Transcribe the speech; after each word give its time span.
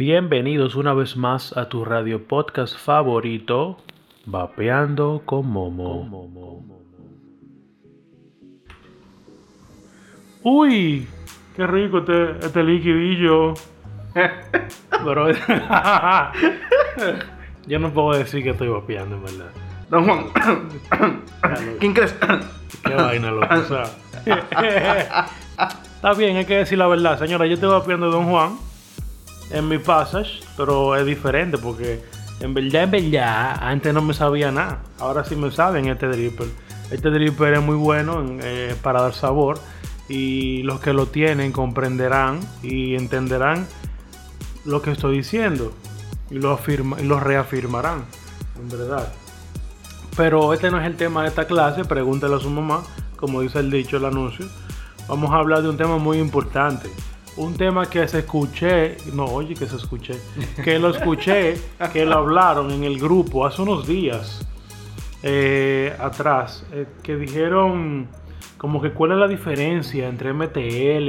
Bienvenidos 0.00 0.76
una 0.76 0.94
vez 0.94 1.14
más 1.14 1.54
a 1.58 1.68
tu 1.68 1.84
radio 1.84 2.26
podcast 2.26 2.74
favorito, 2.74 3.76
Vapeando 4.24 5.20
con 5.26 5.46
Momo. 5.46 6.08
Uy, 10.42 11.06
qué 11.54 11.66
rico 11.66 11.98
este, 11.98 12.46
este 12.46 12.62
liquidillo. 12.62 13.52
Pero 15.04 15.30
yo 17.66 17.78
no 17.78 17.92
puedo 17.92 18.16
decir 18.16 18.42
que 18.42 18.52
estoy 18.52 18.68
vapeando, 18.68 19.16
en 19.16 19.22
verdad. 19.22 19.50
Don 19.90 20.06
Juan, 20.06 20.24
¿quién 21.78 21.92
crees? 21.92 22.16
Qué 22.84 22.94
vaina, 22.94 23.32
loco. 23.32 23.54
o 23.54 23.64
sea. 23.64 23.84
Está 25.96 26.14
bien, 26.14 26.38
hay 26.38 26.46
que 26.46 26.56
decir 26.56 26.78
la 26.78 26.86
verdad. 26.86 27.18
Señora, 27.18 27.44
yo 27.44 27.52
estoy 27.52 27.68
vapeando 27.68 28.10
Don 28.10 28.30
Juan 28.30 28.69
en 29.50 29.68
mi 29.68 29.78
passage, 29.78 30.40
pero 30.56 30.96
es 30.96 31.04
diferente 31.04 31.58
porque 31.58 32.02
en 32.40 32.54
verdad, 32.54 32.84
en 32.84 32.90
verdad, 32.90 33.58
antes 33.60 33.92
no 33.92 34.02
me 34.02 34.14
sabía 34.14 34.50
nada. 34.50 34.82
Ahora 34.98 35.24
sí 35.24 35.36
me 35.36 35.50
saben 35.50 35.88
este 35.88 36.06
dripper. 36.06 36.46
Este 36.90 37.10
dripper 37.10 37.54
es 37.54 37.62
muy 37.62 37.76
bueno 37.76 38.20
en, 38.20 38.40
eh, 38.42 38.74
para 38.82 39.02
dar 39.02 39.12
sabor 39.12 39.58
y 40.08 40.62
los 40.62 40.80
que 40.80 40.92
lo 40.92 41.06
tienen 41.06 41.52
comprenderán 41.52 42.40
y 42.62 42.96
entenderán 42.96 43.66
lo 44.64 44.82
que 44.82 44.90
estoy 44.90 45.18
diciendo 45.18 45.72
y 46.30 46.38
lo, 46.38 46.52
afirma, 46.52 47.00
y 47.00 47.04
lo 47.04 47.20
reafirmarán, 47.20 48.04
en 48.58 48.68
verdad. 48.68 49.12
Pero 50.16 50.52
este 50.52 50.70
no 50.70 50.80
es 50.80 50.86
el 50.86 50.96
tema 50.96 51.22
de 51.22 51.28
esta 51.28 51.46
clase, 51.46 51.84
pregúntale 51.84 52.34
a 52.34 52.40
su 52.40 52.50
mamá, 52.50 52.82
como 53.16 53.40
dice 53.40 53.60
el 53.60 53.70
dicho, 53.70 53.98
el 53.98 54.04
anuncio. 54.04 54.46
Vamos 55.08 55.30
a 55.30 55.36
hablar 55.36 55.62
de 55.62 55.68
un 55.68 55.76
tema 55.76 55.98
muy 55.98 56.18
importante. 56.18 56.88
Un 57.40 57.54
tema 57.56 57.86
que 57.86 58.06
se 58.06 58.18
escuché, 58.18 58.98
no, 59.14 59.24
oye, 59.24 59.54
que 59.54 59.64
se 59.64 59.76
escuché, 59.76 60.14
que 60.62 60.78
lo 60.78 60.90
escuché, 60.90 61.54
que 61.90 62.04
lo 62.04 62.18
hablaron 62.18 62.70
en 62.70 62.84
el 62.84 62.98
grupo 62.98 63.46
hace 63.46 63.62
unos 63.62 63.86
días 63.86 64.46
eh, 65.22 65.96
atrás, 65.98 66.66
eh, 66.70 66.84
que 67.02 67.16
dijeron 67.16 68.08
como 68.58 68.82
que 68.82 68.90
cuál 68.90 69.12
es 69.12 69.16
la 69.16 69.26
diferencia 69.26 70.06
entre 70.06 70.34
MTL 70.34 71.08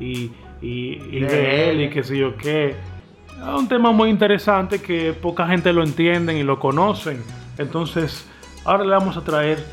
y, 0.00 0.32
y, 0.60 1.02
y 1.12 1.20
DL 1.20 1.84
y 1.84 1.90
qué 1.90 2.02
sé 2.02 2.18
yo 2.18 2.36
qué. 2.36 2.70
Es 2.70 3.54
un 3.56 3.68
tema 3.68 3.92
muy 3.92 4.10
interesante 4.10 4.82
que 4.82 5.12
poca 5.12 5.46
gente 5.46 5.72
lo 5.72 5.84
entiende 5.84 6.36
y 6.36 6.42
lo 6.42 6.58
conocen. 6.58 7.22
Entonces, 7.58 8.28
ahora 8.64 8.82
le 8.82 8.90
vamos 8.90 9.16
a 9.16 9.22
traer 9.22 9.64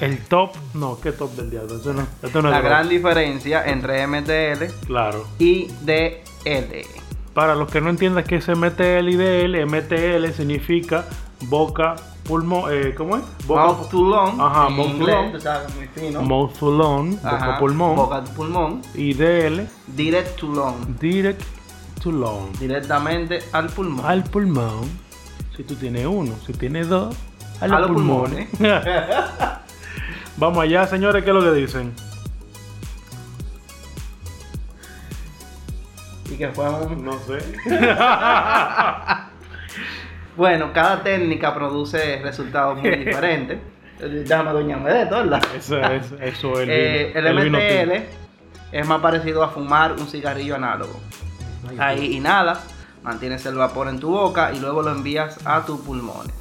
el 0.00 0.18
top. 0.26 0.50
No, 0.74 0.98
¿qué 1.00 1.12
top 1.12 1.32
del 1.36 1.50
diablo? 1.50 1.76
Esto 1.76 1.92
no, 1.92 2.06
esto 2.22 2.42
no 2.42 2.50
La 2.50 2.60
gran 2.60 2.88
diferencia 2.88 3.64
entre 3.66 4.06
MTL 4.06 4.64
Claro. 4.86 5.26
y 5.38 5.68
DL. 5.82 6.86
Para 7.34 7.54
los 7.54 7.70
que 7.70 7.80
no 7.80 7.90
entiendan 7.90 8.24
qué 8.24 8.36
es 8.36 8.48
MTL 8.48 9.08
y 9.10 9.16
DL, 9.16 9.66
MTL 9.66 10.32
significa 10.34 11.04
boca, 11.42 11.96
pulmón, 12.24 12.64
eh, 12.72 12.94
¿cómo 12.96 13.16
es? 13.18 13.22
Boca, 13.46 13.66
Mouth 13.66 13.88
to 13.90 14.02
lung. 14.02 14.40
Ajá, 14.40 14.68
mouth 14.70 14.98
to 14.98 15.06
lung. 15.06 15.32
muy 15.76 15.86
fino. 15.94 16.22
mouth 16.22 16.58
to 16.58 16.70
lung, 16.70 17.16
boca 17.16 17.56
pulmón. 17.58 17.96
Boca 17.96 18.24
pulmón. 18.24 18.82
Y 18.94 19.12
DL, 19.12 19.66
Direct 19.88 20.36
to 20.38 20.46
lung. 20.46 20.96
direct 20.98 21.42
to 22.02 22.10
lung. 22.10 22.56
Directamente 22.58 23.40
al 23.52 23.66
pulmón. 23.68 24.06
Al 24.06 24.24
pulmón, 24.24 24.88
si 25.56 25.62
tú 25.64 25.74
tienes 25.74 26.06
uno, 26.06 26.32
si 26.46 26.54
tienes 26.54 26.88
dos, 26.88 27.14
a 27.60 27.64
A 27.64 27.68
los 27.68 27.80
los 27.82 27.90
pulmones. 27.90 28.48
Vamos 30.38 30.58
allá, 30.62 30.86
señores, 30.86 31.24
¿qué 31.24 31.30
es 31.30 31.34
lo 31.36 31.42
que 31.42 31.52
dicen? 31.52 31.94
Y 36.30 36.36
que 36.36 36.48
fue 36.48 36.66
No 37.00 37.18
sé. 37.20 37.38
Bueno, 40.36 40.70
cada 40.74 41.02
técnica 41.02 41.54
produce 41.54 42.20
resultados 42.22 42.78
muy 42.78 42.90
diferentes. 42.94 43.58
Déjame 43.98 44.50
doñarme 44.52 44.92
de 44.92 45.06
todo, 45.06 45.20
¿verdad? 45.20 45.42
Eso 45.56 45.78
es, 45.80 46.12
eso 46.20 46.60
es 46.60 46.68
el, 46.68 46.70
Eh, 46.70 47.12
MTL 47.32 47.90
tinto. 47.92 48.10
es 48.70 48.86
más 48.86 49.00
parecido 49.00 49.42
a 49.42 49.48
fumar 49.48 49.92
un 49.92 50.06
cigarrillo 50.06 50.56
análogo. 50.56 51.00
Ahí 51.78 52.16
inhalas, 52.16 52.58
mantienes 53.02 53.46
el 53.46 53.54
vapor 53.54 53.88
en 53.88 53.98
tu 53.98 54.10
boca 54.10 54.52
y 54.52 54.60
luego 54.60 54.82
lo 54.82 54.90
envías 54.90 55.38
a 55.46 55.64
tus 55.64 55.80
pulmones. 55.80 56.34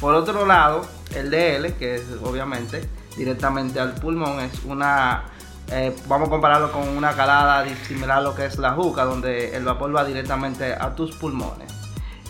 Por 0.00 0.14
otro 0.14 0.46
lado, 0.46 0.82
el 1.16 1.30
DL, 1.32 1.72
que 1.76 1.96
es 1.96 2.04
obviamente 2.22 2.88
directamente 3.20 3.78
al 3.78 3.92
pulmón, 3.96 4.40
es 4.40 4.64
una, 4.64 5.24
eh, 5.70 5.94
vamos 6.08 6.28
a 6.28 6.30
compararlo 6.30 6.72
con 6.72 6.88
una 6.88 7.12
calada 7.12 7.66
similar 7.86 8.18
a 8.18 8.20
lo 8.22 8.34
que 8.34 8.46
es 8.46 8.58
la 8.58 8.72
juca, 8.72 9.04
donde 9.04 9.54
el 9.54 9.62
vapor 9.62 9.94
va 9.94 10.04
directamente 10.04 10.72
a 10.72 10.94
tus 10.94 11.14
pulmones. 11.14 11.70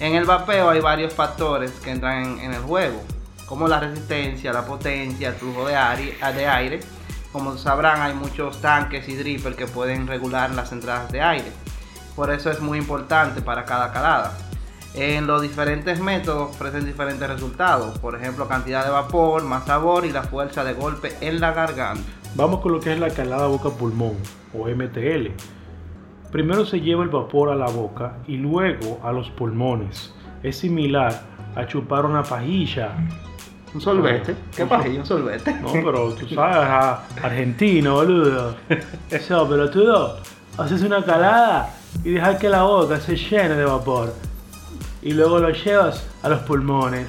En 0.01 0.17
el 0.17 0.25
vapeo 0.25 0.69
hay 0.69 0.81
varios 0.81 1.15
factores 1.15 1.71
que 1.85 1.93
entran 1.93 2.41
en, 2.41 2.53
el 2.53 2.61
juego, 2.63 3.01
como 3.47 3.69
la 3.69 3.79
resistencia, 3.79 4.53
la 4.53 4.65
potencia, 4.65 5.29
el 5.29 5.35
flujo 5.35 5.65
de 5.65 5.77
aire, 5.77 6.19
de 6.35 6.47
aire. 6.49 6.81
Como 7.31 7.57
sabrán, 7.57 8.03
hay 8.03 8.15
muchos 8.15 8.61
tanques 8.61 9.09
y 9.09 9.15
drippers 9.15 9.55
que 9.55 9.69
pueden 9.69 10.09
regular 10.09 10.51
las 10.51 10.73
entradas 10.73 11.13
de 11.13 11.23
aire. 11.23 11.53
Por 12.17 12.33
eso 12.33 12.51
es 12.51 12.61
muy 12.61 12.79
importante 12.79 13.43
para 13.43 13.65
cada 13.65 13.93
calada. 13.93 14.37
En 14.95 15.27
los 15.27 15.41
diferentes 15.41 16.01
métodos 16.01 16.51
ofrecen 16.51 16.85
diferentes 16.85 17.29
resultados, 17.29 17.97
por 17.99 18.17
ejemplo 18.17 18.49
cantidad 18.49 18.85
de 18.85 18.91
vapor, 18.91 19.45
más 19.45 19.65
sabor 19.67 20.05
y 20.05 20.11
la 20.11 20.25
fuerza 20.25 20.65
de 20.65 20.73
golpe 20.75 21.13
en 21.21 21.41
la 21.41 21.53
garganta. 21.53 22.03
Vamos 22.35 22.61
con 22.61 22.73
lo 22.73 22.81
que 22.81 22.93
es 22.93 22.99
la 22.99 23.11
calada 23.11 23.47
boca-pulmón 23.47 24.15
o 24.53 24.67
MTL. 24.69 25.29
Primero 26.33 26.65
se 26.65 26.81
lleva 26.81 27.03
el 27.05 27.09
vapor 27.09 27.51
a 27.51 27.55
la 27.57 27.67
boca 27.67 28.15
y 28.27 28.37
luego 28.37 29.01
a 29.05 29.13
los 29.13 29.31
pulmones. 29.31 30.13
Es 30.43 30.59
similar 30.59 31.23
a 31.57 31.67
chupar 31.67 32.05
una 32.05 32.23
pajilla. 32.23 32.91
Un 33.75 33.81
solvete, 33.81 34.35
¿qué 34.57 34.67
pajilla? 34.67 35.01
Un 35.01 35.07
solvete. 35.07 35.53
No, 35.55 35.73
pero 35.73 36.13
tú 36.15 36.27
sabes, 36.29 36.57
a- 36.69 37.05
argentino, 37.23 37.95
boludo. 37.95 38.57
Eso, 39.11 39.47
pero 39.49 39.71
tú 39.71 39.85
haces 40.59 40.83
una 40.83 41.05
calada 41.05 41.75
y 42.05 42.11
dejas 42.11 42.39
que 42.39 42.49
la 42.49 42.63
boca 42.65 42.99
se 43.01 43.17
llene 43.17 43.55
de 43.55 43.65
vapor. 43.65 44.13
Y 45.03 45.13
luego 45.13 45.39
lo 45.39 45.51
llevas 45.51 46.05
a 46.23 46.29
los 46.29 46.41
pulmones. 46.43 47.07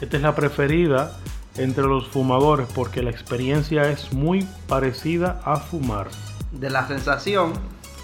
Esta 0.00 0.16
es 0.16 0.22
la 0.22 0.34
preferida 0.34 1.12
entre 1.56 1.84
los 1.84 2.06
fumadores 2.08 2.68
porque 2.74 3.02
la 3.02 3.10
experiencia 3.10 3.90
es 3.90 4.12
muy 4.12 4.46
parecida 4.68 5.40
a 5.44 5.56
fumar. 5.56 6.06
De 6.52 6.70
la 6.70 6.86
sensación, 6.86 7.52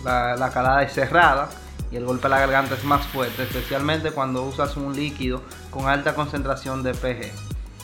la, 0.04 0.36
la 0.36 0.50
calada 0.50 0.82
es 0.82 0.92
cerrada 0.92 1.48
y 1.90 1.96
el 1.96 2.04
golpe 2.04 2.26
a 2.26 2.30
la 2.30 2.40
garganta 2.40 2.74
es 2.74 2.84
más 2.84 3.06
fuerte, 3.06 3.44
especialmente 3.44 4.10
cuando 4.10 4.42
usas 4.42 4.76
un 4.76 4.94
líquido 4.94 5.40
con 5.70 5.88
alta 5.88 6.14
concentración 6.14 6.82
de 6.82 6.92
PG. 6.94 7.30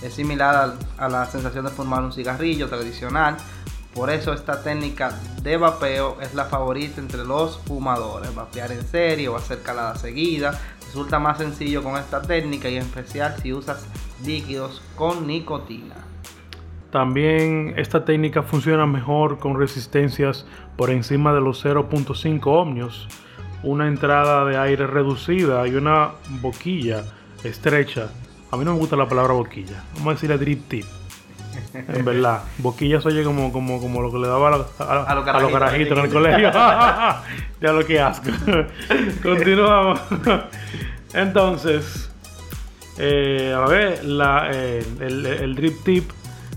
Es 0.05 0.15
similar 0.15 0.55
al- 0.57 0.79
a, 0.99 1.09
la 1.09 1.27
sensación 1.27 1.65
de 1.65 1.71
fumar 1.71 2.03
un 2.03 2.13
cigarrillo 2.13 2.69
tradicional, 2.69 3.37
por 3.95 4.11
eso 4.11 4.33
esta 4.33 4.63
técnica 4.63 5.19
de 5.43 5.57
vapeo 5.57 6.19
es 6.21 6.35
la 6.35 6.45
favorita 6.47 7.01
entre 7.01 7.25
los 7.25 7.59
fumadores. 7.59 8.35
Vapear 8.35 8.73
en 8.73 8.87
serie 8.87 9.29
o 9.29 9.37
hacer 9.37 9.63
calada 9.63 9.97
seguida 9.97 10.59
resulta 10.91 11.21
más 11.21 11.39
sencillo 11.39 11.85
con 11.85 11.97
esta 11.97 12.21
técnica 12.21 12.69
y 12.69 12.75
en 12.75 12.83
especial 12.83 13.37
si 13.41 13.53
usas 13.53 13.87
líquidos 14.27 14.83
con 14.97 15.25
nicotina. 15.25 15.95
También 16.91 17.75
esta 17.77 18.05
técnica 18.05 18.43
funciona 18.43 18.87
mejor 18.87 19.39
con 19.39 19.57
resistencias 19.57 20.47
por 20.77 20.91
encima 20.91 21.33
de 21.33 21.41
los 21.41 21.65
0.5 21.65 22.45
ohmios, 22.45 23.07
una 23.63 23.87
entrada 23.87 24.45
de 24.45 24.59
aire 24.59 24.89
reducida 24.89 25.65
y 25.69 25.77
una 25.77 26.11
boquilla 26.43 27.05
estrecha. 27.45 28.11
A 28.51 28.57
mí 28.57 28.65
no 28.65 28.73
me 28.73 28.81
gusta 28.81 28.97
la 28.97 29.07
palabra 29.07 29.35
boquilla, 29.35 29.85
vamos 29.95 30.09
a 30.09 30.15
decirle 30.15 30.39
drip 30.39 30.69
tip. 30.69 31.00
En 31.89 32.05
verdad, 32.05 32.43
boquilla 32.59 33.01
se 33.01 33.09
oye 33.09 33.23
como, 33.25 33.53
como, 33.53 33.81
como 33.81 34.03
lo 34.03 34.11
que 34.13 34.19
le 34.19 34.29
daba 34.29 34.49
a, 34.49 34.51
la- 34.59 34.67
a- 34.79 35.03
A 35.03 35.15
los 35.15 35.27
a 35.29 35.41
los 35.41 35.53
carajitos, 35.53 35.99
en 35.99 36.05
el 36.05 36.11
colegio. 36.11 36.51
ya 37.61 37.73
lo 37.73 37.85
que 37.87 38.01
asco. 38.01 38.31
Continuamos. 39.23 40.01
Entonces, 41.13 42.11
eh, 42.99 43.55
a 43.57 43.67
ver, 43.69 44.05
la, 44.05 44.49
eh, 44.53 44.85
el, 45.01 45.27
el 45.27 45.55
drip 45.55 45.83
tip, 45.85 46.11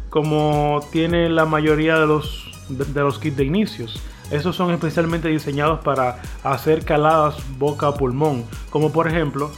como 0.09 0.81
tiene 0.91 1.29
la 1.29 1.45
mayoría 1.45 1.97
de 1.99 2.05
los, 2.07 2.45
de, 2.69 2.85
de 2.85 3.01
los 3.01 3.19
kits 3.19 3.37
de 3.37 3.45
inicios, 3.45 4.01
esos 4.31 4.55
son 4.55 4.71
especialmente 4.71 5.27
diseñados 5.27 5.79
para 5.81 6.17
hacer 6.43 6.85
caladas 6.85 7.35
boca 7.57 7.87
a 7.87 7.93
pulmón, 7.95 8.45
como 8.69 8.91
por 8.91 9.07
ejemplo 9.07 9.51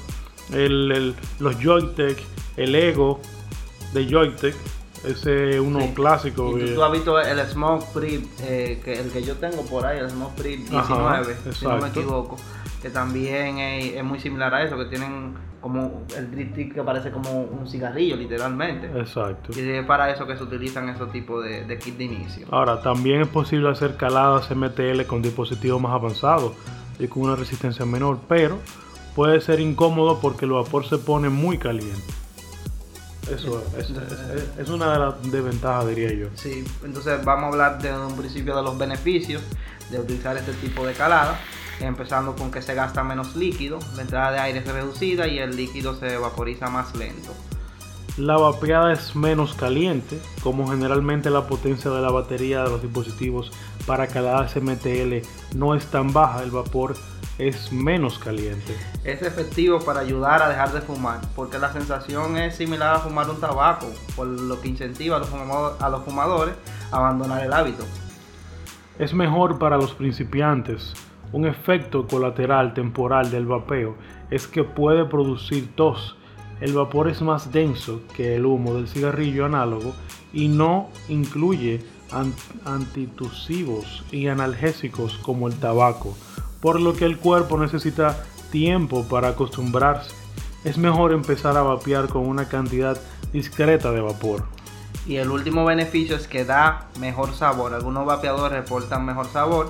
el, 0.53 0.91
el- 0.91 1.15
los 1.39 1.56
Joytech, 1.62 2.21
el 2.57 2.75
Ego 2.75 3.19
de 3.94 4.07
Joytech, 4.09 4.56
ese 5.07 5.59
uno 5.59 5.79
Sí. 5.81 5.91
clásico. 5.95 6.57
Y 6.57 6.65
tú, 6.67 6.75
tú 6.75 6.83
has 6.83 6.91
visto 6.91 7.19
el 7.19 7.39
Smoke 7.47 7.83
Free, 7.93 8.27
eh, 8.43 8.81
que 8.83 8.99
el 8.99 9.11
que 9.11 9.23
yo 9.23 9.35
tengo 9.35 9.63
por 9.65 9.85
ahí, 9.85 9.99
el 9.99 10.09
Smoke 10.09 10.35
Free 10.37 10.57
19, 10.57 10.77
Ajá, 11.33 11.51
si 11.53 11.65
no 11.65 11.77
me 11.77 11.87
equivoco, 11.89 12.37
que 12.81 12.89
también 12.89 13.57
es, 13.59 13.93
es 13.95 14.03
muy 14.03 14.19
similar 14.19 14.53
a 14.53 14.63
eso, 14.63 14.77
que 14.77 14.85
tienen 14.85 15.33
como 15.61 16.03
el 16.15 16.29
drip 16.29 16.73
que 16.75 16.83
parece 16.83 17.09
como 17.09 17.41
un 17.41 17.67
cigarrillo, 17.67 18.15
literalmente. 18.15 18.85
Exacto. 18.99 19.51
Y 19.59 19.67
es 19.67 19.85
para 19.85 20.11
eso 20.11 20.27
que 20.27 20.37
se 20.37 20.43
utilizan 20.43 20.89
esos 20.89 21.11
tipos 21.11 21.43
de, 21.43 21.63
de 21.65 21.79
kit 21.79 21.97
de 21.97 22.03
inicio. 22.03 22.45
Ahora, 22.51 22.81
también 22.81 23.21
es 23.21 23.27
posible 23.27 23.69
hacer 23.69 23.95
caladas 23.97 24.51
MTL 24.55 25.05
con 25.07 25.23
dispositivos 25.23 25.81
más 25.81 25.93
avanzados, 25.93 26.51
y 26.99 27.07
con 27.07 27.23
una 27.23 27.35
resistencia 27.35 27.85
menor, 27.85 28.19
pero 28.29 28.59
puede 29.15 29.41
ser 29.41 29.59
incómodo 29.59 30.19
porque 30.21 30.45
el 30.45 30.51
vapor 30.51 30.85
se 30.85 30.97
pone 30.97 31.29
muy 31.29 31.57
caliente. 31.57 32.13
Eso 33.31 33.63
es, 33.77 33.89
es, 33.89 34.60
es 34.60 34.69
una 34.69 34.94
de 34.94 35.00
las 35.00 35.31
desventajas, 35.31 35.88
diría 35.88 36.13
yo. 36.13 36.27
Sí, 36.36 36.63
entonces 36.83 37.24
vamos 37.25 37.45
a 37.45 37.48
hablar 37.48 37.81
de 37.81 37.92
un 37.92 38.16
principio 38.16 38.56
de 38.56 38.62
los 38.62 38.77
beneficios 38.77 39.42
de 39.89 40.00
utilizar 40.00 40.38
este 40.38 40.54
tipo 40.54 40.86
de 40.86 40.94
calada, 40.94 41.39
empezando 41.80 42.36
con 42.36 42.51
que 42.51 42.62
se 42.62 42.74
gasta 42.74 43.04
menos 43.04 43.36
líquido, 43.36 43.80
la 43.95 44.04
entrada 44.04 44.31
de 44.31 44.39
aire 44.39 44.60
es 44.60 44.68
reducida 44.68 45.27
y 45.27 45.39
el 45.39 45.56
líquido 45.56 45.95
se 45.95 46.18
vaporiza 46.18 46.69
más 46.69 46.95
lento. 46.95 47.33
La 48.18 48.38
vapeada 48.38 48.94
es 48.94 49.13
menos 49.16 49.56
caliente, 49.56 50.18
como 50.42 50.69
generalmente 50.69 51.30
la 51.30 51.48
potencia 51.48 51.92
de 51.92 52.01
la 52.01 52.12
batería 52.12 52.63
de 52.63 52.69
los 52.69 52.81
dispositivos 52.81 53.51
para 53.85 54.07
caladas 54.07 54.55
MTL 54.55 55.27
no 55.55 55.75
es 55.75 55.85
tan 55.87 56.11
baja, 56.11 56.43
el 56.43 56.51
vapor 56.51 56.95
es 57.37 57.71
menos 57.71 58.17
caliente. 58.17 58.75
Es 59.03 59.21
efectivo 59.21 59.79
para 59.79 59.99
ayudar 59.99 60.41
a 60.41 60.49
dejar 60.49 60.71
de 60.71 60.81
fumar, 60.81 61.21
porque 61.35 61.59
la 61.59 61.71
sensación 61.71 62.37
es 62.37 62.55
similar 62.55 62.95
a 62.95 62.99
fumar 62.99 63.29
un 63.29 63.39
tabaco, 63.39 63.87
por 64.15 64.27
lo 64.27 64.59
que 64.61 64.69
incentiva 64.69 65.17
a 65.17 65.19
los, 65.19 65.29
fumadores, 65.29 65.81
a, 65.81 65.89
los 65.89 66.03
fumadores 66.03 66.55
a 66.91 66.97
abandonar 66.97 67.43
el 67.43 67.53
hábito. 67.53 67.83
Es 68.97 69.13
mejor 69.13 69.59
para 69.59 69.77
los 69.77 69.93
principiantes. 69.93 70.93
Un 71.33 71.45
efecto 71.45 72.07
colateral 72.07 72.73
temporal 72.73 73.29
del 73.29 73.45
vapeo 73.45 73.95
es 74.31 74.47
que 74.47 74.63
puede 74.63 75.05
producir 75.05 75.75
tos. 75.75 76.17
El 76.61 76.73
vapor 76.73 77.09
es 77.09 77.21
más 77.21 77.51
denso 77.51 78.01
que 78.15 78.35
el 78.35 78.45
humo 78.45 78.75
del 78.75 78.88
cigarrillo 78.88 79.45
análogo 79.45 79.93
y 80.31 80.47
no 80.47 80.89
incluye 81.09 81.81
antitusivos 82.65 84.03
y 84.11 84.27
analgésicos 84.27 85.17
como 85.23 85.47
el 85.47 85.55
tabaco 85.55 86.15
por 86.65 86.81
lo 86.81 86.95
que 86.95 87.05
el 87.05 87.19
cuerpo 87.19 87.59
necesita 87.59 88.17
tiempo 88.49 89.07
para 89.07 89.27
acostumbrarse. 89.27 90.15
Es 90.63 90.79
mejor 90.79 91.11
empezar 91.11 91.55
a 91.57 91.61
vapear 91.61 92.07
con 92.07 92.27
una 92.27 92.47
cantidad 92.47 92.99
discreta 93.31 93.91
de 93.91 94.01
vapor. 94.01 94.45
Y 95.05 95.17
el 95.17 95.29
último 95.29 95.63
beneficio 95.63 96.15
es 96.15 96.27
que 96.27 96.43
da 96.43 96.87
mejor 96.99 97.35
sabor. 97.35 97.75
Algunos 97.75 98.07
vapeadores 98.07 98.51
reportan 98.51 99.05
mejor 99.05 99.27
sabor. 99.27 99.69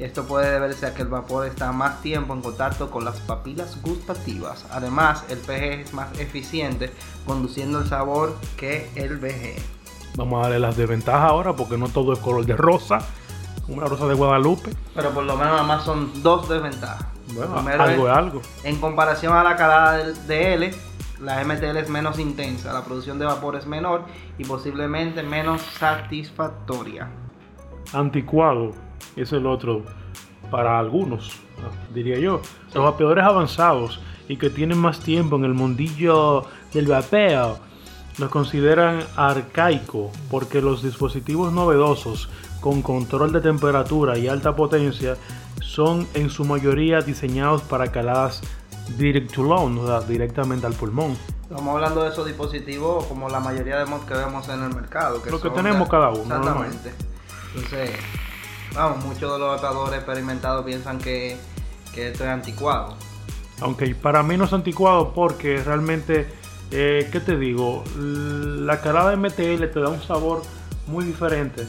Esto 0.00 0.24
puede 0.24 0.50
deberse 0.50 0.84
a 0.84 0.94
que 0.94 1.02
el 1.02 1.08
vapor 1.08 1.46
está 1.46 1.70
más 1.70 2.02
tiempo 2.02 2.34
en 2.34 2.42
contacto 2.42 2.90
con 2.90 3.04
las 3.04 3.20
papilas 3.20 3.80
gustativas. 3.80 4.66
Además, 4.72 5.24
el 5.28 5.38
PG 5.38 5.82
es 5.82 5.94
más 5.94 6.18
eficiente 6.18 6.90
conduciendo 7.24 7.78
el 7.78 7.88
sabor 7.88 8.36
que 8.56 8.90
el 8.96 9.18
BG. 9.18 9.81
Vamos 10.16 10.38
a 10.38 10.42
darle 10.42 10.58
las 10.58 10.76
desventajas 10.76 11.30
ahora 11.30 11.54
porque 11.54 11.78
no 11.78 11.88
todo 11.88 12.12
es 12.12 12.18
color 12.18 12.44
de 12.44 12.56
rosa 12.56 13.00
una 13.68 13.86
rosa 13.86 14.06
de 14.06 14.14
Guadalupe. 14.14 14.70
Pero 14.94 15.10
por 15.10 15.24
lo 15.24 15.36
menos 15.36 15.52
nada 15.52 15.62
más 15.62 15.84
son 15.84 16.22
dos 16.22 16.48
desventajas. 16.48 17.06
Bueno, 17.34 17.56
algo 17.56 18.08
es, 18.08 18.16
algo. 18.16 18.42
En 18.64 18.76
comparación 18.78 19.32
a 19.32 19.42
la 19.42 19.56
calada 19.56 19.98
de 19.98 20.54
L, 20.54 20.74
la 21.20 21.42
MTL 21.44 21.76
es 21.76 21.88
menos 21.88 22.18
intensa, 22.18 22.72
la 22.72 22.84
producción 22.84 23.18
de 23.18 23.24
vapor 23.24 23.56
es 23.56 23.66
menor 23.66 24.04
y 24.38 24.44
posiblemente 24.44 25.22
menos 25.22 25.62
satisfactoria. 25.62 27.08
Anticuado 27.92 28.72
es 29.16 29.32
el 29.32 29.46
otro 29.46 29.84
para 30.50 30.78
algunos, 30.78 31.40
diría 31.94 32.18
yo. 32.18 32.42
Los 32.74 32.84
vapeadores 32.84 33.24
avanzados 33.24 34.00
y 34.28 34.36
que 34.36 34.50
tienen 34.50 34.78
más 34.78 35.00
tiempo 35.00 35.36
en 35.36 35.44
el 35.44 35.54
mundillo 35.54 36.44
del 36.72 36.86
vapeo 36.86 37.58
los 38.18 38.30
consideran 38.30 39.04
arcaico 39.16 40.10
porque 40.30 40.60
los 40.60 40.82
dispositivos 40.82 41.52
novedosos 41.52 42.28
con 42.60 42.82
control 42.82 43.32
de 43.32 43.40
temperatura 43.40 44.18
y 44.18 44.28
alta 44.28 44.54
potencia 44.54 45.16
son 45.60 46.06
en 46.14 46.30
su 46.30 46.44
mayoría 46.44 47.00
diseñados 47.00 47.62
para 47.62 47.90
caladas 47.90 48.42
direct 48.96 49.32
to 49.32 49.42
lung, 49.42 49.78
o 49.78 49.86
sea, 49.86 50.00
directamente 50.00 50.66
al 50.66 50.74
pulmón. 50.74 51.16
Estamos 51.42 51.74
hablando 51.74 52.02
de 52.02 52.10
esos 52.10 52.26
dispositivos 52.26 53.04
como 53.06 53.28
la 53.28 53.40
mayoría 53.40 53.78
de 53.78 53.84
mods 53.84 54.04
que 54.06 54.14
vemos 54.14 54.48
en 54.48 54.62
el 54.62 54.74
mercado. 54.74 55.22
Que 55.22 55.30
Lo 55.30 55.40
que 55.40 55.50
tenemos 55.50 55.88
cada 55.88 56.10
uno. 56.10 56.22
Exactamente. 56.22 56.92
Entonces, 57.54 57.90
vamos, 58.74 59.04
muchos 59.04 59.32
de 59.32 59.38
los 59.38 59.58
atadores 59.58 59.96
experimentados 59.96 60.64
piensan 60.64 60.98
que, 60.98 61.36
que 61.94 62.08
esto 62.08 62.24
es 62.24 62.30
anticuado. 62.30 62.96
Aunque 63.60 63.94
para 63.94 64.22
mí 64.22 64.36
no 64.36 64.44
es 64.44 64.52
anticuado 64.52 65.12
porque 65.12 65.62
realmente, 65.62 66.26
eh, 66.72 67.08
¿qué 67.12 67.20
te 67.20 67.36
digo? 67.36 67.84
La 67.96 68.80
calada 68.80 69.14
MTL 69.16 69.64
te 69.72 69.80
da 69.80 69.88
un 69.88 70.02
sabor 70.02 70.42
muy 70.86 71.04
diferente 71.04 71.66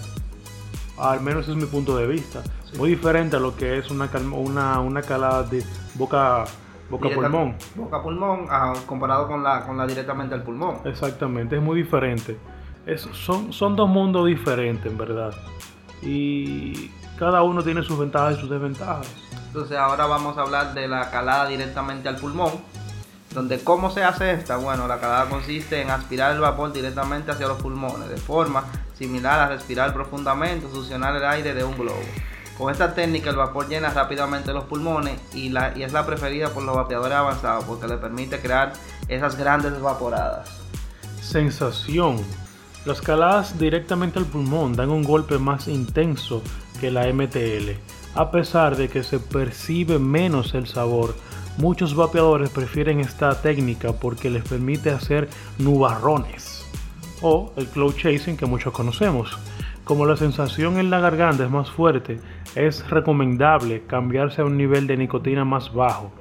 al 0.98 1.22
menos 1.22 1.48
es 1.48 1.56
mi 1.56 1.66
punto 1.66 1.98
de 1.98 2.08
vista. 2.08 2.42
Muy 2.78 2.90
diferente 2.90 3.36
a 3.36 3.40
lo 3.40 3.56
que 3.56 3.78
es 3.78 3.92
una, 3.92 4.10
una, 4.32 4.80
una 4.80 5.02
calada 5.02 5.44
de 5.44 5.64
boca, 5.96 6.46
boca 6.90 7.10
pulmón. 7.10 7.56
Boca 7.76 8.02
pulmón 8.02 8.48
ah, 8.50 8.74
comparado 8.86 9.28
con 9.28 9.44
la, 9.44 9.66
con 9.66 9.78
la 9.78 9.86
directamente 9.86 10.34
al 10.34 10.44
pulmón. 10.44 10.78
Exactamente, 10.86 11.58
es 11.58 11.62
muy 11.62 11.82
diferente. 11.82 12.38
Es, 12.86 13.02
son, 13.14 13.54
son 13.54 13.76
dos 13.76 13.90
mundos 13.90 14.26
diferentes, 14.28 14.92
en 14.92 14.98
verdad. 14.98 15.34
Y 16.02 16.92
cada 17.18 17.44
uno 17.44 17.64
tiene 17.64 17.84
sus 17.84 17.98
ventajas 17.98 18.38
y 18.38 18.42
sus 18.42 18.50
desventajas. 18.50 19.08
Entonces 19.48 19.78
ahora 19.78 20.08
vamos 20.08 20.38
a 20.38 20.42
hablar 20.42 20.74
de 20.74 20.88
la 20.88 21.12
calada 21.12 21.48
directamente 21.48 22.10
al 22.10 22.16
pulmón. 22.16 22.52
Donde 23.34 23.64
cómo 23.64 23.90
se 23.90 24.04
hace 24.04 24.32
esta, 24.32 24.58
bueno, 24.58 24.88
la 24.88 25.00
calada 25.00 25.28
consiste 25.28 25.82
en 25.82 25.90
aspirar 25.90 26.34
el 26.34 26.40
vapor 26.40 26.72
directamente 26.72 27.32
hacia 27.32 27.48
los 27.48 27.60
pulmones, 27.62 28.10
de 28.10 28.18
forma 28.18 28.66
similar 28.98 29.40
a 29.40 29.48
respirar 29.48 29.94
profundamente 29.94 30.68
o 30.68 30.72
succionar 30.72 31.16
el 31.16 31.26
aire 31.26 31.54
de 31.54 31.64
un 31.64 31.76
globo. 31.76 32.04
Con 32.58 32.72
esta 32.72 32.94
técnica 32.94 33.32
el 33.32 33.36
vapor 33.36 33.68
llena 33.68 33.90
rápidamente 33.90 34.54
los 34.54 34.66
pulmones 34.66 35.20
y, 35.34 35.50
la, 35.50 35.76
y 35.76 35.82
es 35.82 35.92
la 35.92 36.06
preferida 36.06 36.50
por 36.50 36.62
los 36.64 36.76
vapeadores 36.76 37.18
avanzados 37.18 37.64
porque 37.66 37.88
le 37.88 37.98
permite 37.98 38.40
crear 38.40 38.74
esas 39.08 39.36
grandes 39.36 39.74
evaporadas. 39.74 40.50
Sensación. 41.20 42.18
Las 42.86 43.02
caladas 43.02 43.58
directamente 43.58 44.20
al 44.20 44.26
pulmón 44.26 44.76
dan 44.76 44.90
un 44.90 45.04
golpe 45.04 45.40
más 45.40 45.68
intenso 45.68 46.44
que 46.80 46.92
la 46.92 47.12
MTL. 47.12 47.72
A 48.14 48.30
pesar 48.30 48.76
de 48.76 48.90
que 48.90 49.04
se 49.04 49.20
percibe 49.20 49.98
menos 49.98 50.54
el 50.54 50.68
sabor, 50.68 51.16
muchos 51.58 51.96
vapeadores 51.96 52.50
prefieren 52.50 53.00
esta 53.00 53.42
técnica 53.42 53.94
porque 53.94 54.30
les 54.30 54.44
permite 54.44 54.92
hacer 54.92 55.30
nubarrones 55.58 56.66
o 57.22 57.54
el 57.56 57.68
cloud 57.68 57.96
chasing 57.96 58.38
que 58.38 58.46
muchos 58.46 58.74
conocemos. 58.74 59.38
Como 59.84 60.06
la 60.06 60.16
sensación 60.16 60.78
en 60.78 60.90
la 60.90 61.00
garganta 61.00 61.44
es 61.44 61.50
más 61.50 61.70
fuerte, 61.70 62.20
es 62.56 62.90
recomendable 62.90 63.84
cambiarse 63.86 64.42
a 64.42 64.46
un 64.46 64.58
nivel 64.58 64.88
de 64.88 64.98
nicotina 64.98 65.44
más 65.44 65.74
bajo. 65.74 66.12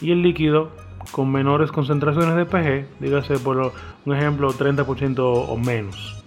Y 0.00 0.10
el 0.10 0.22
líquido 0.22 0.70
con 1.10 1.30
menores 1.30 1.70
concentraciones 1.70 2.36
de 2.36 2.46
PG, 2.46 3.00
dígase 3.00 3.38
por 3.38 3.72
un 4.04 4.16
ejemplo 4.16 4.52
30% 4.52 5.18
o 5.20 5.56
menos. 5.56 6.22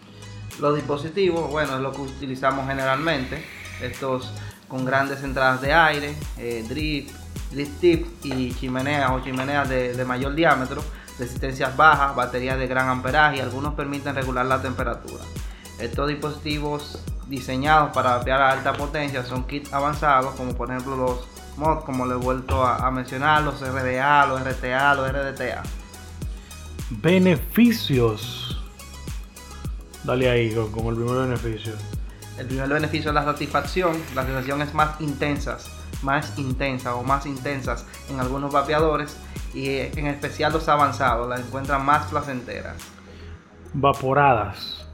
Los 0.59 0.75
dispositivos, 0.75 1.49
bueno, 1.49 1.75
es 1.75 1.81
lo 1.81 1.91
que 1.91 2.01
utilizamos 2.01 2.67
generalmente, 2.67 3.43
estos 3.81 4.33
con 4.67 4.85
grandes 4.85 5.23
entradas 5.23 5.61
de 5.61 5.73
aire, 5.73 6.15
eh, 6.37 6.63
drip, 6.67 7.09
drip 7.51 7.79
tip 7.79 8.07
y 8.23 8.53
chimeneas 8.53 9.11
o 9.11 9.19
chimeneas 9.21 9.69
de 9.69 10.05
mayor 10.05 10.35
diámetro 10.35 10.81
resistencias 11.17 11.75
bajas, 11.75 12.15
baterías 12.15 12.57
de 12.57 12.67
gran 12.67 12.89
amperaje 12.89 13.37
y 13.37 13.39
algunos 13.39 13.73
permiten 13.73 14.15
regular 14.15 14.45
la 14.45 14.61
temperatura. 14.61 15.23
Estos 15.79 16.07
dispositivos 16.07 17.03
diseñados 17.27 17.91
para 17.93 18.17
vapear 18.17 18.41
a 18.41 18.51
alta 18.51 18.73
potencia 18.73 19.23
son 19.25 19.45
kits 19.45 19.73
avanzados 19.73 20.35
como 20.35 20.53
por 20.53 20.69
ejemplo 20.69 20.95
los 20.95 21.27
mods 21.57 21.83
como 21.83 22.05
le 22.05 22.13
he 22.13 22.17
vuelto 22.17 22.63
a, 22.63 22.89
mencionar, 22.91 23.43
los 23.43 23.61
RDA, 23.61 24.25
los 24.27 24.41
RTA, 24.41 24.95
los 24.95 25.11
RDTA. 25.11 25.63
Beneficios. 26.89 28.61
Dale 30.03 30.29
ahí 30.29 30.53
con, 30.53 30.87
el 30.87 30.95
primer 30.95 31.27
beneficio. 31.27 31.73
El 32.37 32.47
primer 32.47 32.69
beneficio 32.69 33.09
es 33.09 33.15
la 33.15 33.23
satisfacción. 33.23 33.97
La 34.13 34.23
sensación 34.23 34.61
es 34.61 34.73
más 34.73 35.01
intensa, 35.01 35.57
más 36.01 36.37
intensa 36.37 36.95
o 36.95 37.03
más 37.03 37.25
intensas 37.25 37.85
en 38.09 38.19
algunos 38.19 38.51
vapeadores 38.51 39.17
y 39.53 39.77
en 39.77 40.07
especial 40.07 40.53
los 40.53 40.67
avanzados 40.67 41.27
las 41.29 41.39
encuentran 41.39 41.85
más 41.85 42.07
placenteras. 42.07 42.75
Vaporadas. 43.73 44.87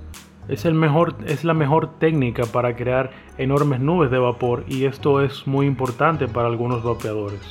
Es, 0.48 0.66
el 0.66 0.74
mejor, 0.74 1.16
es 1.26 1.44
la 1.44 1.54
mejor 1.54 2.00
técnica 2.00 2.44
para 2.46 2.76
crear 2.76 3.12
enormes 3.38 3.80
nubes 3.80 4.12
de 4.12 4.18
vapor 4.18 4.66
y 4.68 4.86
esto 4.86 5.22
es 5.22 5.48
muy 5.48 5.66
importante 5.66 6.28
para 6.28 6.48
algunos 6.48 6.84
vapeadores. 6.84 7.42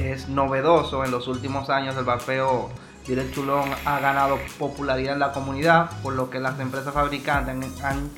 Es 0.00 0.28
novedoso, 0.28 1.04
en 1.04 1.10
los 1.10 1.28
últimos 1.28 1.70
años 1.70 1.96
el 1.96 2.04
vapeo 2.04 2.70
Direct 3.06 3.34
Chulón 3.34 3.70
ha 3.84 4.00
ganado 4.00 4.38
popularidad 4.58 5.14
en 5.14 5.20
la 5.20 5.32
comunidad, 5.32 5.90
por 6.02 6.12
lo 6.12 6.28
que 6.28 6.40
las 6.40 6.60
empresas 6.60 6.92
fabricantes 6.92 7.82
han 7.82 7.84
han 7.84 8.10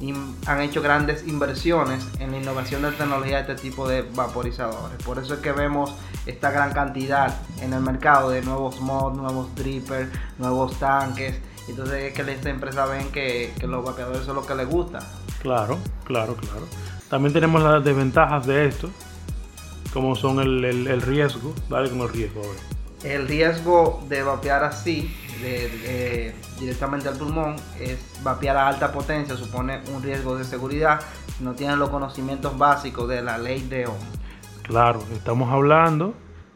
hecho 0.00 0.82
grandes 0.82 1.26
inversiones 1.26 2.06
en 2.18 2.32
la 2.32 2.38
innovación 2.38 2.82
de 2.82 2.90
tecnología 2.92 3.42
de 3.42 3.52
este 3.52 3.68
tipo 3.68 3.88
de 3.88 4.02
vaporizadores. 4.02 5.02
Por 5.04 5.18
eso 5.18 5.34
es 5.34 5.40
que 5.40 5.52
vemos 5.52 5.94
esta 6.26 6.50
gran 6.50 6.72
cantidad 6.72 7.40
en 7.60 7.72
el 7.72 7.80
mercado 7.80 8.30
de 8.30 8.42
nuevos 8.42 8.80
mods, 8.80 9.16
nuevos 9.16 9.54
drippers, 9.54 10.10
nuevos 10.38 10.78
tanques. 10.78 11.40
Entonces 11.68 12.04
es 12.04 12.12
que 12.14 12.32
esta 12.32 12.50
empresa 12.50 12.86
ven 12.86 13.10
que, 13.10 13.52
los 13.66 13.84
vapeadores 13.84 14.24
son 14.24 14.36
lo 14.36 14.46
que 14.46 14.54
les 14.54 14.68
gusta. 14.68 15.00
Claro, 15.40 15.78
claro, 16.04 16.36
claro. 16.36 16.66
También 17.08 17.32
tenemos 17.32 17.62
las 17.62 17.84
desventajas 17.84 18.46
de 18.46 18.66
esto. 18.66 18.90
como 19.92 20.14
son 20.16 20.40
el, 20.40 20.64
el, 20.64 20.86
el 20.86 21.02
riesgo. 21.02 21.54
Dale 21.68 21.90
con 21.90 22.00
el 22.00 22.08
riesgo. 22.08 22.42
El 23.02 23.28
riesgo 23.28 24.04
de 24.08 24.22
vapear 24.22 24.64
así, 24.64 25.14
de- 25.42 25.68
de- 25.78 26.34
directamente 26.60 27.08
al 27.08 27.16
pulmón, 27.16 27.56
es 27.80 27.98
vapear 28.22 28.56
a 28.56 28.68
alta 28.68 28.92
potencia, 28.92 29.36
supone 29.36 29.80
un 29.94 30.02
riesgo 30.02 30.36
de 30.36 30.44
seguridad 30.44 31.00
si 31.36 31.44
no 31.44 31.52
tienen 31.54 31.78
los 31.78 31.90
conocimientos 31.90 32.56
básicos 32.56 33.08
de 33.08 33.22
la 33.22 33.38
ley 33.38 33.60
de 33.62 33.86
Ohm. 33.86 33.94
Claro, 34.62 35.00
estamos 35.12 35.50
hablando 35.52 36.14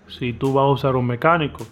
si 0.08 0.32
tú 0.32 0.52
vas 0.52 0.64
a 0.64 0.68
usar 0.68 0.96
un 0.96 1.06
mecánico. 1.06 1.64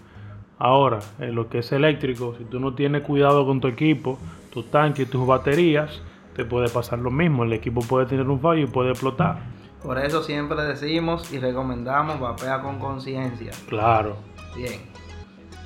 Ahora, 0.58 0.98
en 1.18 1.34
lo 1.34 1.48
que 1.48 1.58
es 1.58 1.70
eléctrico, 1.72 2.34
si 2.36 2.44
tú 2.44 2.58
no 2.60 2.74
tienes 2.74 3.02
cuidado 3.02 3.46
con 3.46 3.60
tu 3.60 3.68
equipo, 3.68 4.18
tu 4.52 4.62
tanque 4.64 5.02
y 5.02 5.06
tus 5.06 5.26
baterías, 5.26 6.00
te 6.34 6.44
puede 6.44 6.68
pasar 6.68 6.98
lo 6.98 7.10
mismo. 7.10 7.44
El 7.44 7.52
equipo 7.52 7.80
puede 7.80 8.06
tener 8.06 8.28
un 8.28 8.40
fallo 8.40 8.62
y 8.62 8.66
puede 8.66 8.90
explotar. 8.90 9.38
Por 9.82 9.98
eso 9.98 10.22
siempre 10.24 10.60
decimos 10.62 11.32
y 11.32 11.38
recomendamos 11.38 12.18
vapea 12.18 12.60
con 12.60 12.78
conciencia. 12.80 13.52
Claro. 13.68 14.16
Bien. 14.56 14.80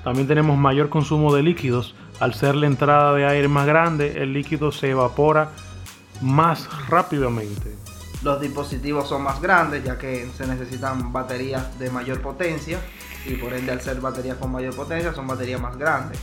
También 0.05 0.27
tenemos 0.27 0.59
mayor 0.59 0.89
consumo 0.89 1.35
de 1.35 1.43
líquidos. 1.43 1.95
Al 2.21 2.35
ser 2.35 2.55
la 2.55 2.67
entrada 2.67 3.15
de 3.15 3.27
aire 3.27 3.49
más 3.49 3.67
grande, 3.67 4.23
el 4.23 4.33
líquido 4.33 4.73
se 4.73 4.91
evapora 4.91 5.51
más 6.21 6.69
rápidamente. 6.89 7.77
Los 8.23 8.41
dispositivos 8.41 9.09
son 9.09 9.23
más 9.23 9.41
grandes 9.41 9.83
ya 9.85 9.99
que 9.99 10.29
se 10.37 10.47
necesitan 10.47 11.13
baterías 11.13 11.79
de 11.79 11.91
mayor 11.91 12.21
potencia 12.21 12.79
y 13.27 13.35
por 13.35 13.53
ende 13.53 13.73
al 13.73 13.81
ser 13.81 14.01
baterías 14.01 14.37
con 14.37 14.53
mayor 14.53 14.75
potencia 14.77 15.13
son 15.13 15.27
baterías 15.27 15.61
más 15.61 15.77
grandes. 15.77 16.19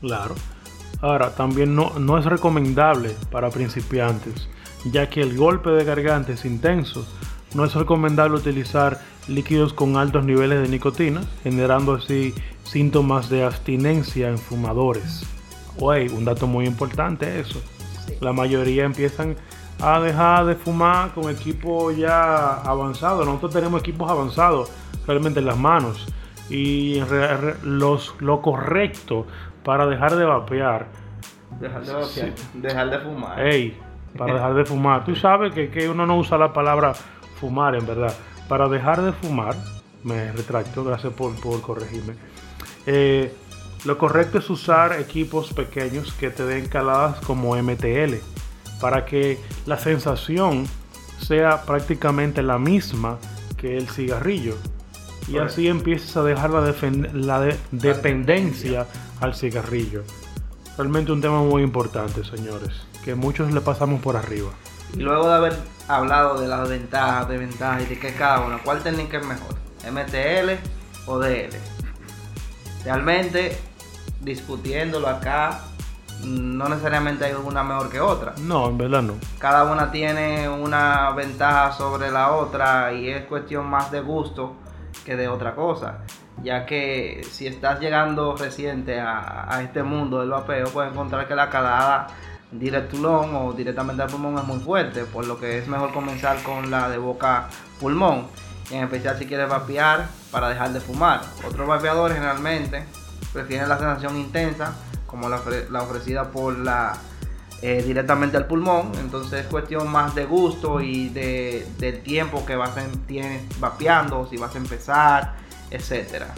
Claro. 0.00 0.34
Ahora, 1.00 1.34
también 1.34 1.74
no, 1.74 1.98
no 1.98 2.18
es 2.18 2.24
recomendable 2.24 3.14
para 3.30 3.50
principiantes, 3.50 4.48
ya 4.84 5.08
que 5.08 5.22
el 5.22 5.36
golpe 5.36 5.70
de 5.70 5.84
garganta 5.84 6.32
es 6.32 6.44
intenso. 6.44 7.06
No 7.54 7.64
es 7.64 7.74
recomendable 7.74 8.36
utilizar 8.36 9.00
líquidos 9.26 9.72
con 9.72 9.96
altos 9.96 10.24
niveles 10.24 10.62
de 10.62 10.68
nicotina, 10.68 11.22
generando 11.42 11.94
así 11.94 12.34
síntomas 12.70 13.28
de 13.28 13.42
abstinencia 13.44 14.28
en 14.28 14.38
fumadores. 14.38 15.24
Oye, 15.78 16.08
un 16.10 16.24
dato 16.24 16.46
muy 16.46 16.66
importante 16.66 17.40
eso. 17.40 17.60
Sí. 18.06 18.14
La 18.20 18.32
mayoría 18.32 18.84
empiezan 18.84 19.36
a 19.82 19.98
dejar 20.00 20.46
de 20.46 20.54
fumar 20.54 21.12
con 21.12 21.30
equipo 21.30 21.90
ya 21.90 22.54
avanzado. 22.62 23.24
Nosotros 23.24 23.52
tenemos 23.54 23.80
equipos 23.80 24.08
avanzados 24.10 24.70
realmente 25.06 25.40
en 25.40 25.46
las 25.46 25.58
manos. 25.58 26.06
Y 26.48 27.00
los, 27.62 28.14
lo 28.20 28.40
correcto 28.42 29.26
para 29.64 29.86
dejar 29.86 30.16
de 30.16 30.24
vapear, 30.24 30.86
Dejar 31.60 31.84
de 31.84 31.92
vapear, 31.92 32.32
dejar 32.54 32.90
de 32.90 32.98
fumar. 33.00 33.40
ey, 33.46 33.76
para 34.16 34.34
dejar 34.34 34.54
de 34.54 34.64
fumar. 34.64 35.04
Tú 35.04 35.16
sabes 35.16 35.52
que, 35.52 35.70
que 35.70 35.88
uno 35.88 36.06
no 36.06 36.16
usa 36.18 36.38
la 36.38 36.52
palabra 36.52 36.92
fumar 37.40 37.74
en 37.74 37.86
verdad. 37.86 38.14
Para 38.48 38.68
dejar 38.68 39.02
de 39.02 39.12
fumar, 39.12 39.54
me 40.04 40.30
retracto, 40.32 40.84
gracias 40.84 41.12
por, 41.12 41.34
por 41.40 41.60
corregirme. 41.60 42.14
Eh, 42.86 43.32
lo 43.84 43.96
correcto 43.98 44.38
es 44.38 44.50
usar 44.50 44.98
equipos 45.00 45.52
pequeños 45.52 46.12
que 46.12 46.30
te 46.30 46.44
den 46.44 46.68
caladas 46.68 47.18
como 47.24 47.56
MTL 47.56 48.14
para 48.80 49.04
que 49.06 49.38
la 49.66 49.78
sensación 49.78 50.66
sea 51.18 51.62
prácticamente 51.62 52.42
la 52.42 52.58
misma 52.58 53.18
que 53.56 53.76
el 53.76 53.88
cigarrillo. 53.88 54.56
Y 55.28 55.32
Correcto. 55.32 55.52
así 55.52 55.68
empiezas 55.68 56.16
a 56.16 56.22
dejar 56.24 56.50
la, 56.50 56.60
defen- 56.66 57.12
la 57.12 57.40
de- 57.40 57.56
dependencia 57.70 58.86
al 59.20 59.34
cigarrillo. 59.34 60.02
Realmente 60.76 61.12
un 61.12 61.20
tema 61.20 61.42
muy 61.42 61.62
importante, 61.62 62.24
señores, 62.24 62.70
que 63.04 63.14
muchos 63.14 63.52
le 63.52 63.60
pasamos 63.60 64.00
por 64.00 64.16
arriba. 64.16 64.50
Y 64.94 65.00
luego 65.00 65.28
de 65.28 65.34
haber 65.34 65.56
hablado 65.88 66.40
de 66.40 66.48
las 66.48 66.68
ventajas, 66.68 67.28
desventajas 67.28 67.82
y 67.82 67.86
de 67.86 67.98
qué 67.98 68.12
cada 68.14 68.40
una, 68.40 68.58
¿cuál 68.58 68.82
técnica 68.82 69.18
es 69.18 69.26
mejor? 69.26 69.54
¿MTL 69.90 70.52
o 71.06 71.18
DL? 71.18 71.50
Realmente, 72.84 73.56
discutiéndolo 74.20 75.08
acá, 75.08 75.60
no 76.24 76.68
necesariamente 76.68 77.24
hay 77.24 77.32
una 77.32 77.62
mejor 77.62 77.90
que 77.90 78.00
otra. 78.00 78.34
No, 78.40 78.68
en 78.68 78.78
verdad 78.78 79.02
no. 79.02 79.14
Cada 79.38 79.64
una 79.64 79.90
tiene 79.90 80.48
una 80.48 81.10
ventaja 81.10 81.72
sobre 81.72 82.10
la 82.10 82.32
otra 82.32 82.92
y 82.92 83.08
es 83.08 83.24
cuestión 83.24 83.66
más 83.66 83.90
de 83.90 84.00
gusto 84.00 84.54
que 85.04 85.16
de 85.16 85.28
otra 85.28 85.54
cosa. 85.54 85.98
Ya 86.42 86.66
que 86.66 87.22
si 87.30 87.46
estás 87.46 87.80
llegando 87.80 88.36
reciente 88.36 89.00
a, 89.00 89.54
a 89.54 89.62
este 89.62 89.82
mundo 89.82 90.20
del 90.20 90.30
vapeo, 90.30 90.66
puedes 90.68 90.92
encontrar 90.92 91.28
que 91.28 91.34
la 91.34 91.50
calada 91.50 92.08
directulón 92.52 93.34
o 93.36 93.52
directamente 93.52 94.02
al 94.02 94.08
pulmón 94.08 94.36
es 94.38 94.44
muy 94.44 94.58
fuerte, 94.58 95.04
por 95.04 95.26
lo 95.26 95.38
que 95.38 95.58
es 95.58 95.68
mejor 95.68 95.92
comenzar 95.92 96.42
con 96.42 96.70
la 96.70 96.88
de 96.88 96.98
boca 96.98 97.48
pulmón, 97.78 98.26
en 98.70 98.84
especial 98.84 99.18
si 99.18 99.26
quieres 99.26 99.48
vapear 99.48 100.08
para 100.30 100.48
dejar 100.48 100.72
de 100.72 100.80
fumar. 100.80 101.22
Otros 101.46 101.66
vapeadores 101.66 102.16
generalmente 102.16 102.84
prefieren 103.32 103.68
la 103.68 103.78
sensación 103.78 104.16
intensa, 104.16 104.74
como 105.06 105.28
la, 105.28 105.40
la 105.70 105.82
ofrecida 105.82 106.30
por 106.30 106.58
la 106.58 106.98
eh, 107.62 107.82
directamente 107.86 108.38
al 108.38 108.46
pulmón, 108.46 108.92
entonces 109.00 109.40
es 109.40 109.46
cuestión 109.46 109.86
más 109.92 110.14
de 110.14 110.24
gusto 110.24 110.80
y 110.80 111.10
de, 111.10 111.66
del 111.78 112.00
tiempo 112.00 112.46
que 112.46 112.56
vas 112.56 112.74
a, 112.78 112.86
tienes 113.06 113.42
vapeando, 113.60 114.26
si 114.30 114.38
vas 114.38 114.54
a 114.54 114.58
empezar, 114.58 115.34
etcétera. 115.70 116.28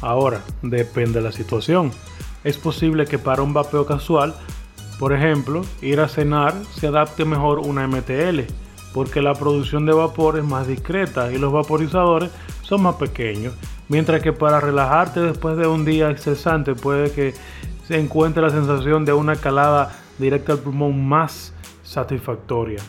Ahora, 0.00 0.40
depende 0.62 1.20
de 1.20 1.24
la 1.24 1.30
situación. 1.30 1.92
Es 2.42 2.56
posible 2.56 3.06
que 3.06 3.20
para 3.20 3.42
un 3.42 3.54
vapeo 3.54 3.86
casual, 3.86 4.34
por 4.98 5.12
ejemplo, 5.12 5.64
ir 5.80 6.00
a 6.00 6.08
cenar 6.08 6.54
se 6.74 6.88
adapte 6.88 7.24
mejor 7.24 7.60
una 7.60 7.86
MTL, 7.86 8.40
porque 8.92 9.22
la 9.22 9.34
producción 9.34 9.86
de 9.86 9.92
vapor 9.92 10.38
es 10.38 10.44
más 10.44 10.66
discreta 10.66 11.32
y 11.32 11.38
los 11.38 11.52
vaporizadores 11.52 12.30
son 12.62 12.82
más 12.82 12.96
pequeños. 12.96 13.54
Mientras 13.88 14.22
que 14.22 14.32
para 14.32 14.60
relajarte 14.60 15.20
después 15.20 15.56
de 15.56 15.66
un 15.66 15.84
día 15.84 16.10
estresante 16.10 16.74
puede 16.74 17.10
que 17.12 17.34
se 17.86 17.98
encuentre 17.98 18.42
la 18.42 18.50
sensación 18.50 19.04
de 19.04 19.12
una 19.12 19.36
calada 19.36 19.92
directa 20.18 20.52
al 20.52 20.58
pulmón 20.58 21.06
más 21.08 21.54
satisfactoria. 21.82 22.80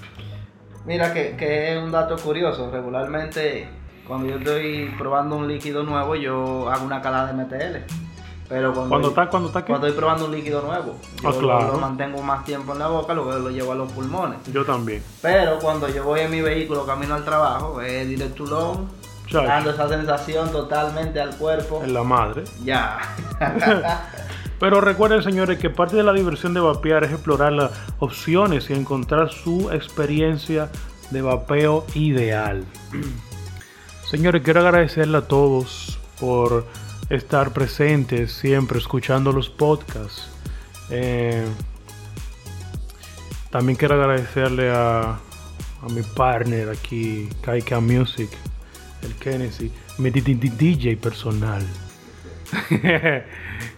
Mira 0.85 1.13
que, 1.13 1.35
que 1.37 1.73
es 1.73 1.83
un 1.83 1.91
dato 1.91 2.17
curioso, 2.17 2.69
regularmente 2.71 3.69
cuando 4.09 4.27
yo 4.27 4.37
estoy 4.37 4.91
probando 4.97 5.37
un 5.37 5.47
líquido 5.47 5.83
nuevo 5.83 6.15
yo 6.15 6.67
hago 6.69 6.83
una 6.83 6.99
calada 6.99 7.31
de 7.31 7.43
MTL. 7.43 8.08
Pero 8.49 8.73
cuando, 8.73 8.89
Cuando 8.89 9.09
está, 9.09 9.29
cuando 9.29 9.47
está 9.49 9.63
cuando 9.63 9.85
estoy 9.87 9.99
probando 9.99 10.25
un 10.25 10.31
líquido 10.31 10.63
nuevo, 10.63 10.95
yo 11.21 11.29
Ah, 11.29 11.31
lo- 11.31 11.37
claro. 11.39 11.67
lo 11.73 11.77
mantengo 11.79 12.21
más 12.23 12.43
tiempo 12.43 12.73
en 12.73 12.79
la 12.79 12.87
boca, 12.87 13.13
luego 13.13 13.31
lo 13.37 13.49
llevo 13.51 13.73
a 13.73 13.75
los 13.75 13.91
pulmones. 13.91 14.39
yo 14.51 14.65
también. 14.65 15.03
Pero 15.21 15.59
cuando 15.59 15.87
yo 15.87 16.03
voy 16.03 16.21
en 16.21 16.31
mi 16.31 16.41
vehículo 16.41 16.83
camino 16.85 17.13
al 17.13 17.23
trabajo, 17.23 17.79
es 17.79 18.07
Chacho. 19.27 19.43
dando 19.45 19.69
esa 19.69 19.87
sensación 19.87 20.51
totalmente 20.51 21.21
al 21.21 21.35
cuerpo. 21.37 21.81
En 21.83 21.93
la 21.93 22.01
madre. 22.03 22.43
Ya. 22.63 22.97
Pero 24.59 24.81
recuerden, 24.81 25.21
señores, 25.23 25.59
que 25.59 25.69
parte 25.69 25.95
de 25.95 26.03
la 26.03 26.11
diversión 26.11 26.53
de 26.55 26.59
vapear 26.59 27.03
es 27.03 27.11
explorar 27.11 27.53
las 27.53 27.71
opciones 27.99 28.69
y 28.69 28.73
encontrar 28.73 29.29
su 29.29 29.69
experiencia 29.71 30.69
de 31.11 31.21
vapeo 31.21 31.85
ideal. 31.93 32.65
Señores, 34.09 34.41
quiero 34.43 34.61
agradecerle 34.61 35.19
a 35.19 35.21
todos 35.21 35.99
por 36.19 36.65
estar 37.09 37.51
presentes 37.51 38.31
siempre 38.31 38.77
escuchando 38.77 39.31
los 39.31 39.49
podcasts. 39.49 40.29
Eh, 40.89 41.45
también 43.49 43.77
quiero 43.77 43.95
agradecerle 43.95 44.69
a, 44.69 45.11
a 45.11 45.89
mi 45.91 46.01
partner 46.01 46.69
aquí, 46.69 47.29
Kaika 47.41 47.79
Music, 47.79 48.29
el 49.01 49.15
Kennedy, 49.15 49.71
mi 49.97 50.09
DJ 50.11 50.97
personal. 50.97 51.65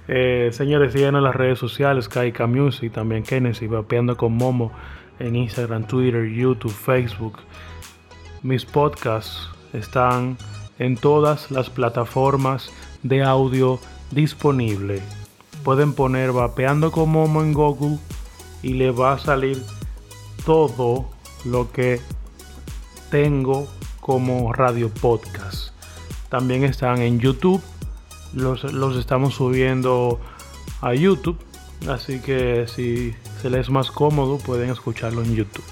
Eh, 0.08 0.50
señores, 0.52 0.92
sigan 0.92 1.16
en 1.16 1.24
las 1.24 1.36
redes 1.36 1.58
sociales, 1.58 2.10
Kaika 2.10 2.46
Music, 2.46 2.92
también 2.92 3.24
Kennedy, 3.24 3.68
vapeando 3.68 4.18
con 4.18 4.34
Momo 4.34 4.72
en 5.20 5.38
Instagram, 5.38 5.88
Twitter, 5.88 6.26
YouTube, 6.26 6.74
Facebook. 6.74 7.38
Mis 8.44 8.66
podcasts 8.66 9.50
están 9.72 10.38
en 10.80 10.98
todas 10.98 11.50
las 11.50 11.70
plataformas 11.70 12.74
de 13.04 13.24
audio 13.24 13.80
disponible. 14.12 15.02
Pueden 15.64 15.94
poner 15.94 16.32
vapeando 16.32 16.92
con 16.92 17.10
Momo 17.10 17.42
en 17.42 17.54
Google 17.54 17.98
y 18.64 18.74
le 18.74 18.92
va 18.92 19.14
a 19.14 19.20
salir 19.20 19.62
todo 20.46 21.10
lo 21.46 21.72
que 21.72 22.00
tengo 23.10 23.68
como 24.00 24.54
radio 24.54 24.90
podcast. 24.90 25.74
También 26.30 26.64
están 26.64 27.02
en 27.02 27.20
YouTube. 27.20 27.62
Los, 28.34 28.64
los 28.64 28.98
estamos 28.98 29.36
subiendo 29.36 30.20
a 30.82 30.94
YouTube. 30.94 31.38
Así 31.88 32.20
que 32.20 32.66
si 32.68 33.14
se 33.42 33.50
les 33.50 33.62
es 33.62 33.70
más 33.70 33.92
cómodo 33.92 34.38
pueden 34.38 34.70
escucharlo 34.70 35.24
en 35.24 35.36
YouTube. 35.36 35.66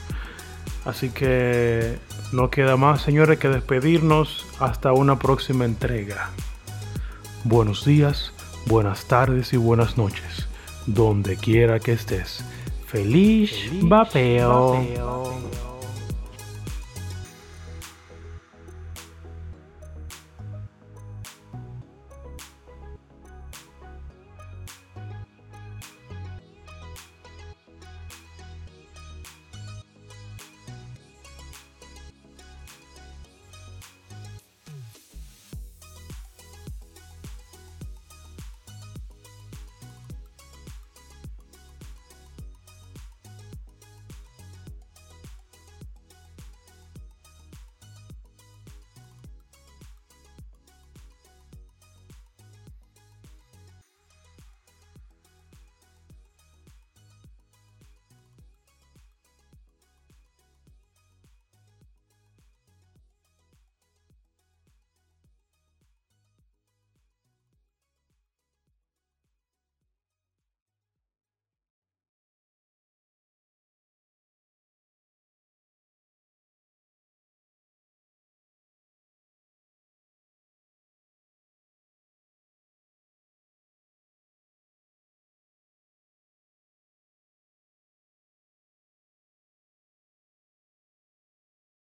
Así 0.86 1.10
que 1.10 1.98
no 2.32 2.50
queda 2.50 2.78
más, 2.78 3.02
señores, 3.02 3.38
que 3.38 3.48
despedirnos 3.48 4.46
hasta 4.60 4.92
una 4.92 5.20
próxima 5.20 5.66
entrega. 5.66 6.32
Buenos 7.46 7.86
días, 7.86 8.34
buenas 8.66 9.06
tardes 9.06 9.54
y 9.54 9.58
buenas 9.58 9.98
noches. 9.98 10.48
Donde 10.86 11.38
quiera 11.38 11.80
que 11.80 11.94
estés. 11.94 12.44
Feliz, 12.86 13.54
vapeo. 13.82 15.39